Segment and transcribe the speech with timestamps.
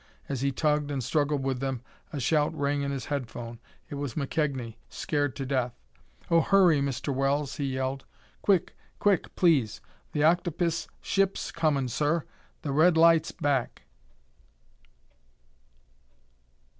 [0.27, 3.59] As he tugged and struggled with them a shout rang in his headphone.
[3.87, 5.75] It was McKegnie, scared to death.
[6.31, 7.13] "Oh, hurry, Mr.
[7.13, 8.05] Wells!" he yelled.
[8.41, 8.75] "Quick!
[8.97, 9.79] Quick, please!
[10.13, 12.23] The octopis ship's comin', sir!
[12.63, 13.83] The red light's back!"